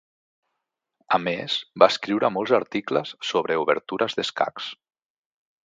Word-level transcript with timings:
A 1.17 1.19
més, 1.25 1.57
va 1.83 1.89
escriure 1.93 2.33
molts 2.39 2.55
articles 2.61 3.13
sobre 3.33 3.59
obertures 3.67 4.19
d'escacs. 4.21 4.75